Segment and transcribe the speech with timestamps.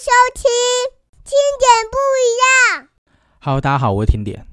[0.00, 0.44] 收听
[1.24, 2.88] 听点不一样。
[3.42, 4.46] Hello，大家好，我是听点。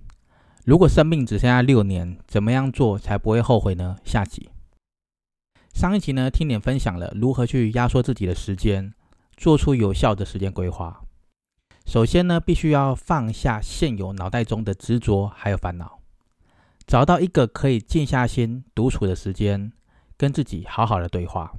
[0.65, 3.95] 如果生命只剩下六年，怎么样做才不会后悔呢？
[4.03, 4.49] 下集。
[5.73, 8.93] 上一集呢，听点分享了如何去压缩自己的时间，
[9.37, 10.99] 做出有效的时间规划。
[11.85, 15.99] 首先呢，必须要放下现有脑袋中的执着还有烦恼，
[16.85, 19.71] 找到一个可以静下心独处的时间，
[20.17, 21.53] 跟自己好好的对话。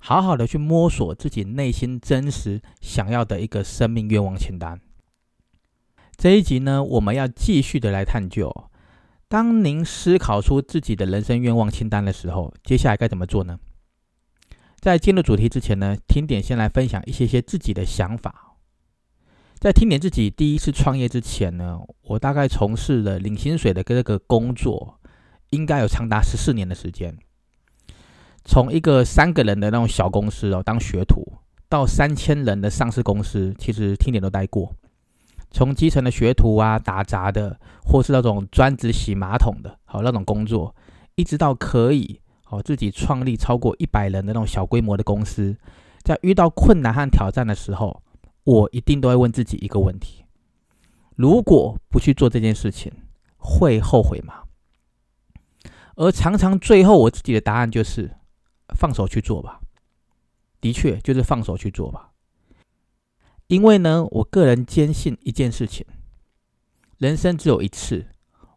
[0.00, 4.80] 好好的去摸索自己内心真实想要的一个生命愿望清单。
[6.16, 8.50] 这一集呢，我们要继续的来探究，
[9.28, 13.58] 当您思考出自己的人生愿望清单的时候，接下来该怎么做呢？
[14.80, 18.56] 在进入主题之前呢，听点先来分享一些些自己的想法。
[19.58, 24.98] 在听点自己第一次创业之前呢，我大概从事了领薪水的这个工作，
[25.50, 27.14] 应该有长达十四年的时间。
[28.50, 31.24] 从一个三个人的那种小公司哦，当学徒，
[31.68, 34.74] 到三千人的上市公司，其实听点都待过。
[35.52, 40.74] 从基层的学徒啊，打杂的，或是那种专职洗马桶的，好那种工作，
[41.14, 45.56] 一直到可以哦自己创立超过一百人的那种小规模的公司，
[46.02, 48.02] 在遇到困难和挑战的时候，
[48.42, 50.24] 我一定都会问自己一个问题：
[51.14, 52.92] 如果不去做这件事情，
[53.36, 54.42] 会后悔吗？
[55.94, 58.16] 而常常最后我自己的答案就是。
[58.80, 59.60] 放手去做吧，
[60.58, 62.12] 的确就是放手去做吧。
[63.46, 65.84] 因为呢，我个人坚信一件事情：
[66.96, 68.06] 人生只有一次，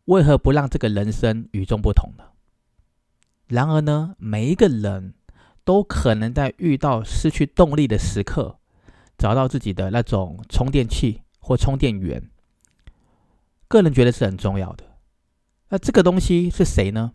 [0.06, 2.24] 为何不让这个人生与众不同呢？
[3.48, 5.16] 然而呢，每一个人
[5.66, 8.58] 都可能在遇到失去动力的时刻，
[9.18, 12.30] 找到自己的那种充电器或充电源。
[13.68, 14.86] 个人觉得是很重要的。
[15.68, 17.12] 那这个东西是谁呢？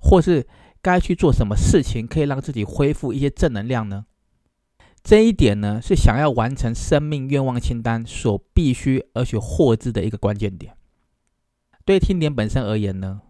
[0.00, 0.48] 或是？
[0.86, 4.06] 该去做什么事情可以让自己恢复一些正能量呢？
[5.02, 10.76] 这一点呢，是想要完成生命愿望清单所必须而且获知的一个关键点。
[11.84, 13.22] 对听点本身而言呢，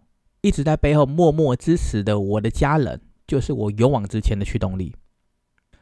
[0.42, 4.94] 一直在背后默默支持的我的家人，就是我勇往直前的驱动力。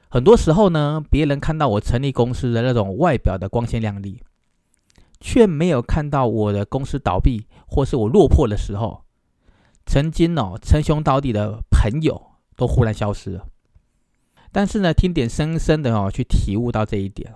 [0.09, 4.23] 很多时候呢，别人看到我成立公司的那种外表的光鲜亮丽，
[5.19, 9.04] 却没有看到我的公司倒闭或是我落魄的时候。
[9.87, 13.47] 曾经哦称兄道弟的朋友都忽然消失了，
[14.51, 17.35] 但是呢，听点深深的哦去体悟到这一点，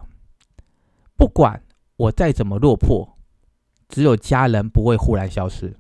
[1.17, 1.63] 不管
[1.97, 3.19] 我再怎么落魄，
[3.89, 5.77] 只有家人不会忽然消失。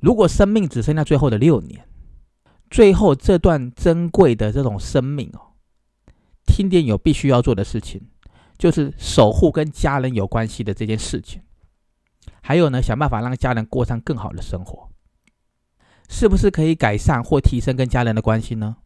[0.00, 1.86] 如果生命只剩下最后的六年，
[2.70, 5.54] 最后这段珍贵的这种生命哦，
[6.44, 8.08] 听点有必须要做的事情，
[8.58, 11.42] 就是守护跟家人有关系的这件事情，
[12.42, 14.91] 还有呢，想办法让家人过上更好的生活。
[16.08, 18.76] 是不是可以改善或提升跟家人的关系呢？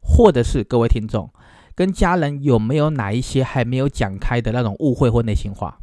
[0.00, 1.32] 或者是各位听众
[1.74, 5.80] 跟家人有没有哪一些还没有讲开的那种误会或内心话？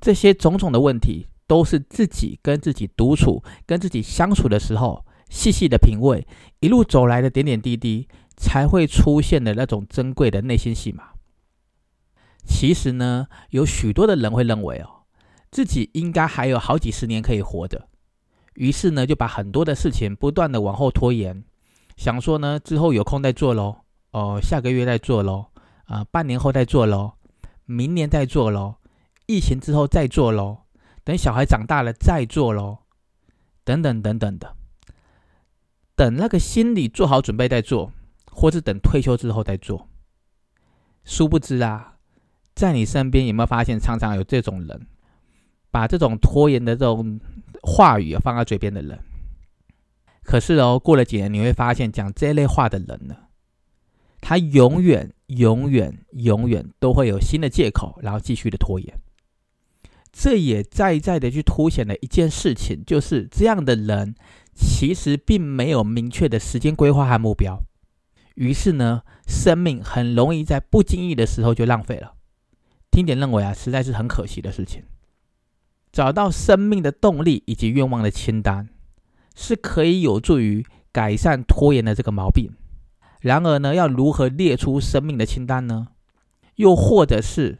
[0.00, 6.26] 这些种种的问题，都是自己跟自己独处、跟自己相处的时候，细细的品味
[6.60, 11.10] 一路走来的点点滴滴，才会出现的那种珍贵的内心戏码。
[12.44, 15.04] 其实呢，有许多的人会认为哦，
[15.50, 17.88] 自己应该还有好几十年可以活着。
[18.54, 21.42] 于是呢，就把很多的事情不断的往后拖延，
[21.96, 23.76] 想说呢，之后有空再做喽，
[24.10, 25.46] 哦，下个月再做喽，
[25.84, 27.14] 啊，半年后再做喽，
[27.64, 28.76] 明年再做喽，
[29.26, 30.58] 疫情之后再做喽，
[31.02, 32.80] 等小孩长大了再做喽，
[33.64, 34.54] 等等等等的，
[35.96, 37.90] 等那个心理做好准备再做，
[38.30, 39.88] 或是等退休之后再做。
[41.04, 41.94] 殊不知啊，
[42.54, 44.86] 在你身边有没有发现，常常有这种人，
[45.70, 47.18] 把这种拖延的这种。
[47.62, 48.98] 话语放在嘴边的人，
[50.22, 53.16] 可是哦，过了几年，你会发现讲这类话的人呢，
[54.20, 58.98] 他永远、永远、永远都会有新的借口，然后继续的拖延。
[60.12, 64.14] 这也在在的去凸显了一件事情，就是这样的人
[64.54, 67.62] 其实并没有明确的时间规划和目标，
[68.34, 72.14] 于是呢，生命很容易在不经意的时候就浪费了。
[72.90, 74.82] 听点认为啊，实在是很可惜的事情。
[75.92, 78.70] 找到生命的动力以及愿望的清单，
[79.36, 82.50] 是可以有助于改善拖延的这个毛病。
[83.20, 85.88] 然而呢，要如何列出生命的清单呢？
[86.56, 87.58] 又或者是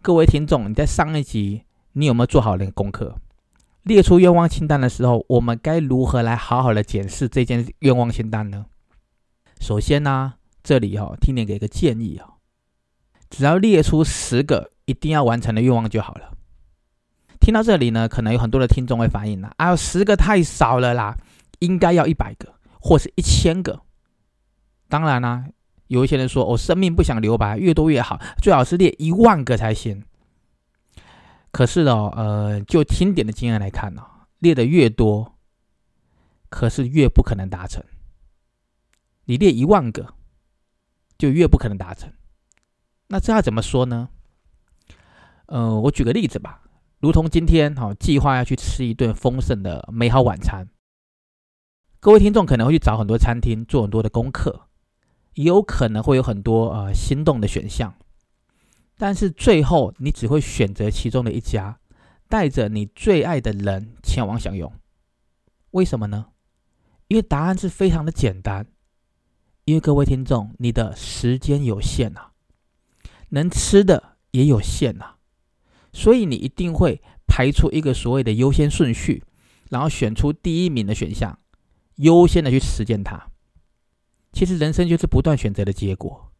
[0.00, 1.62] 各位听众，你在上一集
[1.92, 3.16] 你有没有做好那个功课？
[3.84, 8.66] 列出愿望清单的时候，我们该如何来好好的检视这件愿望清单呢？
[9.60, 12.34] 首先呢，这里哈，听你给个建议啊，
[13.30, 16.36] 只要列出十个一定要完成的愿望就好了。
[17.42, 21.18] 听到这里呢，可能有很多的听众会反映了，啊，十个太少了啦，
[21.58, 23.82] 应该要一百个或是一千个。
[24.88, 25.44] 当然啦，
[25.88, 30.04] 有一些人说，我生命不想留白，越多越好，最好是列一万个才行。
[31.50, 34.02] 可是哦，呃，就听点的经验来看呢，
[34.38, 35.34] 列的越多，
[36.48, 37.82] 可是越不可能达成。
[39.24, 40.14] 你列一万个，
[41.18, 42.12] 就越不可能达成。
[43.08, 44.08] 那这要怎么说呢？
[45.46, 46.61] 呃，我举个例子吧，
[47.02, 50.68] 如同今天哈，计划要去吃一顿丰盛的美好晚餐。
[51.98, 54.68] 各位听众可能会去找很多餐厅做很多的功课，
[55.34, 57.92] 也有可能会有很多呃心动的选项，
[58.96, 61.80] 但是最后你只会选择其中的一家，
[62.28, 64.72] 带着你最爱的人前往享用。
[65.72, 66.26] 为什么呢？
[67.08, 68.68] 因为答案是非常的简单，
[69.64, 72.28] 因为各位听众，你的时间有限呐，
[73.30, 75.11] 能吃的也有限呐，
[75.92, 79.22] 所以你一定会排出一个所谓的优先顺序，
[79.70, 81.38] 然后选出第一名的选项。
[81.96, 83.28] 优先的去实践它。
[84.32, 86.32] 其实人生就是不断选择的结果，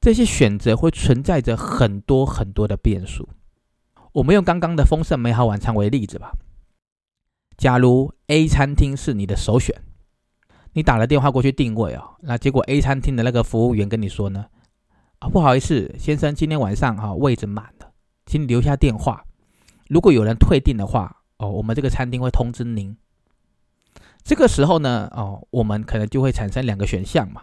[0.00, 3.28] 这些选择会存在着很多很多的变数。
[4.12, 6.32] 我们用刚刚的丰盛美好晚餐为例子吧。
[7.58, 9.82] 假如 A 餐厅是你的首选，
[10.72, 14.46] 你打了电话过去定位哦，那结果 A 餐厅的那个服务员跟你说呢，
[15.18, 17.89] 啊不好意思，先生，今天晚上哈位置满了，
[18.30, 19.24] 请留下电话，
[19.88, 22.96] 如果有人退订的话，哦我们这个餐厅会通知您。
[24.22, 27.42] 这个时候呢，哦，我们可能就会产生两个选项嘛。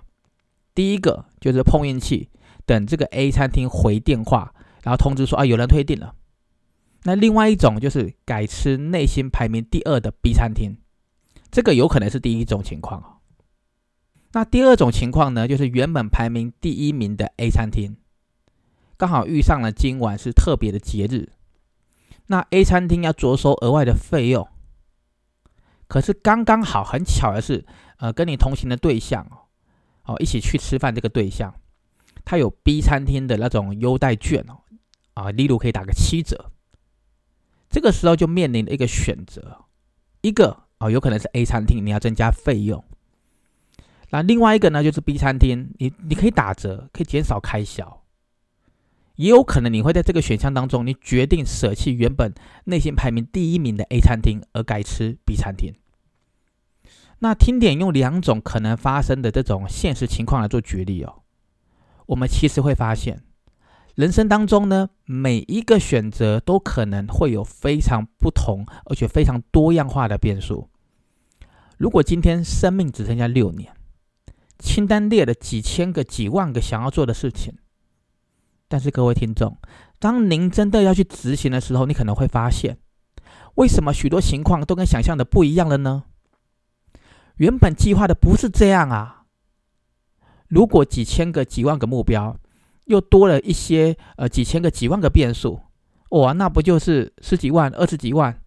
[0.73, 2.29] 第一个就是碰运气，
[2.65, 6.15] 等这个 A 餐厅回电话，然后通知说啊有人退订了。
[7.03, 10.77] 那另外一种就是改吃内心排名第二的 B 餐厅，
[11.51, 13.17] 这个有可能是第一种情况哦。
[14.31, 17.97] 那第二种情况呢，就是原本排名第一名的 A 餐厅，
[18.97, 21.29] 刚好遇上了今晚是特别的节日，
[22.25, 24.47] 那 A 餐厅要着收额外的费用。
[25.87, 27.63] 可是刚刚好，很巧的是，
[27.99, 29.45] 呃，跟你同行的对象哦，
[30.05, 31.53] 哦，一起去吃饭这个对象，
[32.25, 34.61] 他有 B 餐厅的那种优待券哦，
[35.13, 36.51] 啊，例如可以打个七折。
[37.69, 39.65] 这个时候就面临了一个选择，
[40.21, 42.81] 一个哦，有可能是 A 餐厅，你要增加费用；
[44.09, 47.96] 那另外一个呢，就是 B 餐厅，你你可以打折，可以减少开销。
[49.17, 52.33] 也有可能你会在这个选项当中，你决定舍弃原本
[52.65, 55.75] 内心排名第一名的 A 餐厅，而改吃 B 餐厅。
[57.19, 61.23] 那听点用两种可能发生的这种现实情况来做举例哦，
[62.05, 63.23] 我们其实会发现，
[63.95, 70.69] 人生当中呢，每一个选择都可能会有非常不同而且非常多样化的变数。
[71.77, 73.73] 如果今天生命只剩下六年，
[74.59, 77.55] 清单列了几千个、几万个想要做的事情。
[78.67, 79.57] 但是各位听众，
[79.99, 82.77] 当您真的要去执行的时候，你可能会发现，
[83.55, 86.03] 为什么许多情况都跟想象的不一样了呢？
[87.37, 89.25] 原本计划的不是这样啊！
[90.47, 92.37] 如果几千个、几万个目标，
[92.85, 95.61] 又多了一些呃几千个、几万个变数，
[96.09, 98.41] 哇，那不就是十几万、二十几万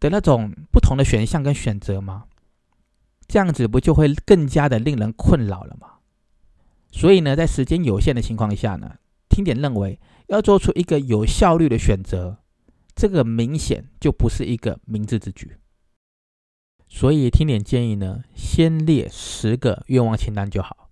[0.00, 2.24] 的那种不同的选项跟选择吗？
[3.28, 5.95] 这样子不就会更加的令人困扰了吗？
[6.96, 8.96] 所以呢，在时间有限的情况下呢，
[9.28, 12.38] 听点认为要做出一个有效率的选择，
[12.94, 15.58] 这个明显就不是一个明智之举。
[16.88, 20.88] 所以听点建议呢，先列十个愿望清单就好，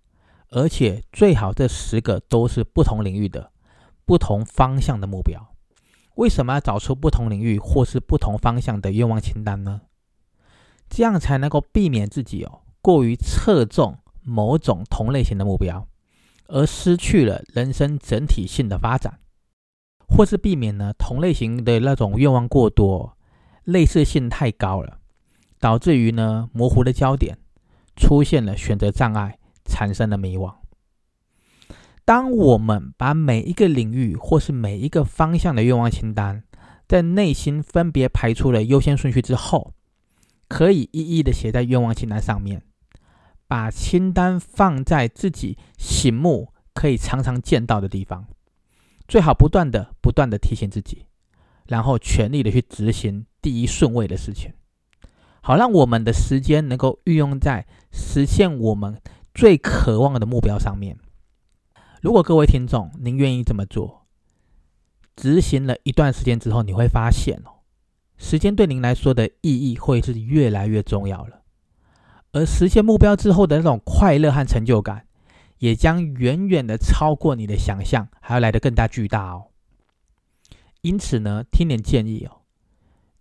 [0.51, 3.51] 而且最好这十个都是不同领域的、
[4.05, 5.55] 不同方向的目标。
[6.17, 9.81] 为什么要找出不同领域或是不同方向的愿望清单呢？
[10.91, 15.89] 这样才能够避免自己哦过于侧重某种同类型的目标。
[16.47, 19.19] 而失去了人生整体性的发展，
[20.07, 23.17] 或是避免呢同类型的那种愿望过多，
[23.65, 24.99] 类似性太高了，
[25.59, 27.39] 导致于呢模糊的焦点，
[27.97, 30.55] 出现了选择障碍，产生了迷惘。
[32.05, 36.45] 当我们把每一个领域或是每一个方向的愿望清单，
[36.87, 39.73] 在内心分别排出了优先顺序之后，
[40.47, 42.63] 可以一一的写在愿望清单上面。
[43.47, 48.27] 把清单放在自己醒目、可以常常见到的地方，
[49.07, 51.07] 最好不断的、不断的提醒自己，
[51.67, 54.53] 然后全力的去执行第一顺位的事情，
[55.41, 59.01] 好让我们的时间能够运用在实现我们
[59.35, 60.99] 最渴望的目标上面。
[62.01, 64.07] 如果各位听众您愿意这么做，
[65.17, 67.63] 执行了一段时间之后，你会发现哦，
[68.17, 71.44] 时间对您来说的意义会是越来越重要了。
[72.35, 75.07] 而实现目标之后的那种快乐和成就感，
[75.59, 79.47] 也将远远的超过你的想象，还要来得更加巨大哦。
[80.83, 82.43] 因此呢，听点建议哦，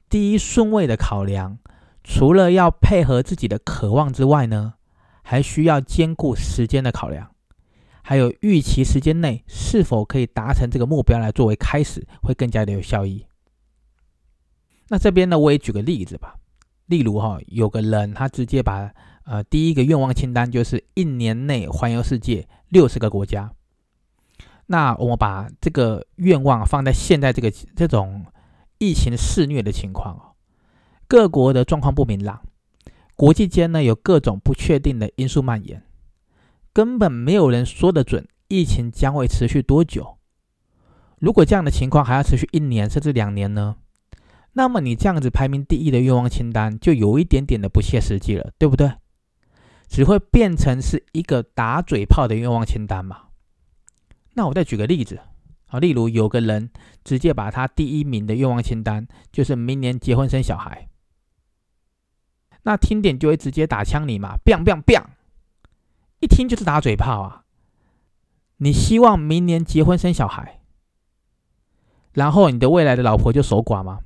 [0.10, 1.60] 第一顺位的考量，
[2.03, 4.74] 除了要配合自己的渴望之外呢，
[5.22, 7.36] 还需要兼顾时间的考量，
[8.01, 13.27] 还有预期时间内是否可以达成这个目标来作为开始，会更加的有效益。
[14.89, 16.36] 那这边呢，我也举个例子吧。
[16.93, 18.93] 例如哈，有个人他直接把
[19.25, 23.51] 呃第一个愿望清单就是一年内环游世界六十个国家。
[24.67, 28.27] 那我们把这个愿望放在现在这个这种
[28.77, 30.21] 疫情肆虐的情况哦，
[31.07, 32.43] 各国的状况不明朗，
[33.15, 35.81] 国际间呢有各种不确定的因素蔓延，
[36.71, 40.19] 根本没有人说得准疫情将会持续多久。
[41.17, 43.77] 如果这样的情况还要持续一年甚至两年呢？
[44.53, 48.93] 那么你这样子排名第一的愿望清单就有一点点的不切实际了，对不对？
[49.88, 53.29] 只会变成是一个打嘴炮的愿望清单嘛？
[54.33, 55.19] 那我再举个例子，
[55.67, 56.72] 啊，例如有个人
[57.03, 60.88] 直接把他第一名的愿望清单就是明年结婚生小孩，
[62.63, 65.05] 那听点就会直接打枪你嘛，biang biang biang，
[66.19, 67.43] 一听就是打嘴炮啊！
[68.57, 70.62] 你希望明年结婚生小孩，
[72.13, 74.00] 然后你的未来的老婆就守寡吗？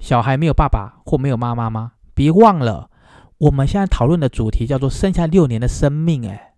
[0.00, 1.92] 小孩没有爸爸或没有妈妈吗？
[2.14, 2.90] 别忘了，
[3.38, 6.28] 我们现在讨论的主题叫做剩下六年的生命。
[6.28, 6.54] 哎，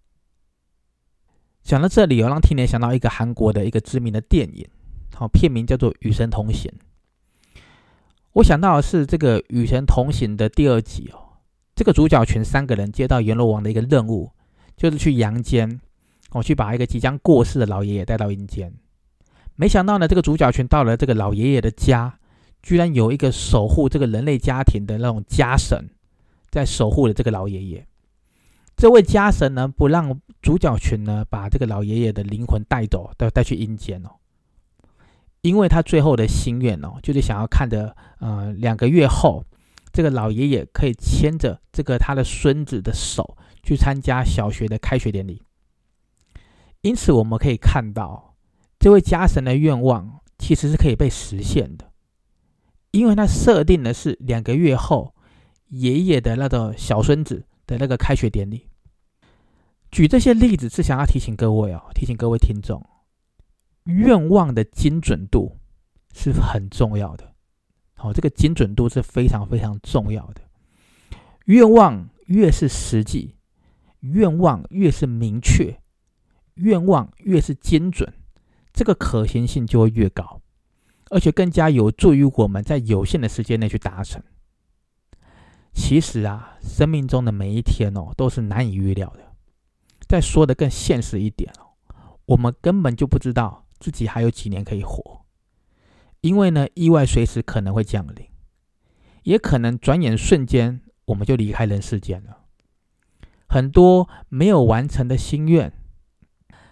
[1.62, 4.68] 讲到这里，我让听年想到一个韩国的一个知名的电影，
[5.14, 6.70] 好，片名叫做《与神同行》。
[8.34, 11.38] 我想到的是这个《与神同行》的第二集哦，
[11.74, 14.30] 这个主角群三个人接到阎罗王的一个任务，
[14.76, 15.80] 就是去阳间，
[16.32, 18.72] 我去把一个即将过世的老爷爷带到阴间。
[19.56, 22.17] 没想到呢，这个主角群到了这个老爷爷的家。
[22.62, 25.88] 居然有一个守护这个人类家庭的那种家神，
[26.50, 27.86] 在守护着这个老爷爷。
[28.76, 34.10] 这位家神呢，不让主角群呢把这个老爷爷的灵魂带走，带带去阴间哦。
[35.40, 39.44] 因为他最后的心愿哦，就是想要看着呃两个月后，
[39.92, 45.42] 这个老爷爷可以牵着这个他的孙子的手去参加小学的开学典礼。
[46.82, 48.36] 因此，我们可以看到，
[48.78, 51.87] 这位家神的愿望其实是可以被实现的。
[52.90, 55.14] 因为他设定的是两个月后
[55.68, 58.68] 爷爷的那个小孙子的那个开学典礼。
[59.90, 62.84] 举这些例子是想要提醒各位哦，提醒各位听众，
[63.84, 65.56] 愿望的精准度
[66.14, 67.32] 是很重要的。
[67.94, 70.42] 好，这个精准度是非常非常重要的。
[71.46, 73.36] 愿望越是实际，
[74.00, 75.80] 愿望越是明确，
[76.54, 78.12] 愿望越是精准，
[78.72, 80.42] 这个可行性就会越高。
[81.10, 84.22] 而且更加有助于我们在有限的时间内去达成。
[85.74, 89.20] 其实啊，生命中的每一天哦，都是难以预料的。
[90.08, 91.76] 再说的更现实一点哦，
[92.26, 95.24] 我们根本就不知道自己还有几年可以活，
[96.20, 98.26] 因为呢，意外随时可能会降临，
[99.22, 102.38] 也可能转眼瞬间我们就离开人世间了。
[103.48, 105.72] 很多没有完成的心愿，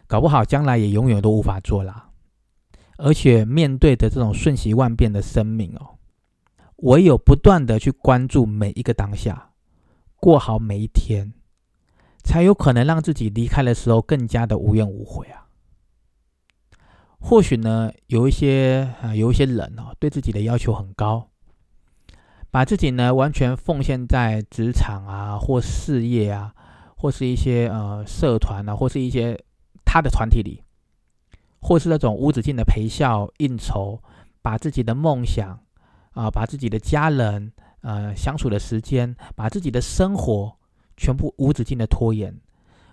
[0.07, 2.06] 搞不好将来也永远都无法做啦。
[2.99, 5.99] 而且面对的这种瞬息万变的生命哦，
[6.77, 9.51] 唯有不断的去关注每一个当下，
[10.17, 11.33] 过好每一天，
[12.25, 15.47] 才有可能让自己离开的时候更加的无怨无悔啊。
[17.19, 21.29] 或许呢，有一些啊，有一些人哦，对自己的要求很高，
[22.51, 26.55] 把自己呢完全奉献在职场啊，或事业啊，
[26.97, 29.43] 或是一些呃社团啊，或是一些
[29.85, 30.63] 他的团体里。
[31.61, 34.01] 或是那种无止境的陪笑应酬，
[34.43, 35.59] 把自己的梦想
[36.13, 40.57] 啊，把自己的家人呃相处的时间，把自己的生活
[40.97, 42.35] 全部无止境的拖延，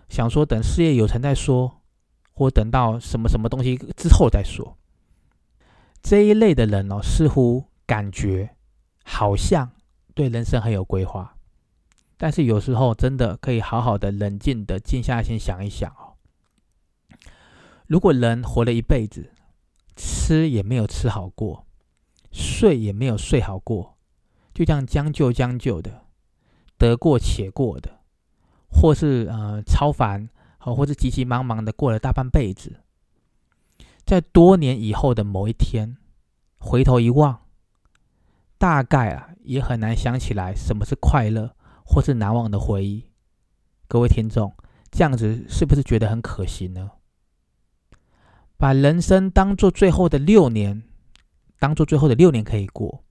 [0.09, 1.81] 想说等事业有成再说，
[2.33, 4.77] 或等到什么什么东西之后再说。
[6.01, 8.55] 这一类的人哦，似乎感觉
[9.05, 9.71] 好像
[10.13, 11.35] 对人生很有规划，
[12.17, 15.95] 但是有时候真的可以好好的冷静的静下心想一想。
[17.87, 19.31] 如果人活了一辈子，
[19.95, 21.65] 吃也没有吃好过，
[22.31, 23.97] 睡也没有睡好过，
[24.53, 26.05] 就这样将就将就的，
[26.77, 27.99] 得过且过的，
[28.69, 32.81] 或是呃超凡，好，或是急急忙忙的过了大半辈子，
[34.05, 35.97] 在多年以后的某一天，
[36.57, 37.41] 回头一望，
[38.57, 43.09] 大概啊也很难想起来什么是快乐或是难忘的回忆。
[43.87, 44.51] 各位听众，
[44.89, 46.89] 这样子是不是觉得很可惜呢？
[48.63, 50.83] 把人生当做最后的六年，
[51.59, 53.03] 当做最后的六年可以过，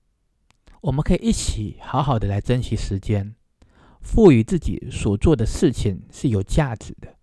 [0.81, 3.35] 我们可以一起好好的来珍惜时间，
[4.01, 7.17] 赋予自己所做的事情是有价值的。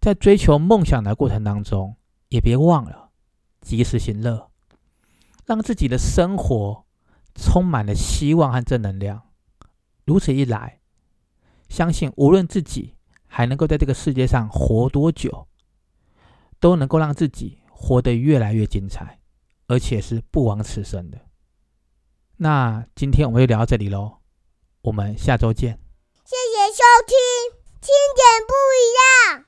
[0.00, 1.94] 在追求梦想的过程当中，
[2.28, 3.10] 也别忘了
[3.60, 4.50] 及时行乐，
[5.46, 6.84] 让自己的生活
[7.36, 9.22] 充满了希望和正能量。
[10.04, 10.80] 如此一来，
[11.68, 12.94] 相信无论自己
[13.28, 15.46] 还能够在这个世界上活多久，
[16.64, 19.20] 都能够让自己活得越来越精彩，
[19.66, 21.20] 而且是不枉此生的。
[22.38, 24.20] 那今天我们就聊到这里喽，
[24.80, 25.78] 我们下周见。
[26.24, 29.43] 谢谢收听，听点不一样。